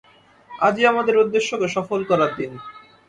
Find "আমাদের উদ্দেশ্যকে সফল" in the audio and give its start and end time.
0.85-1.99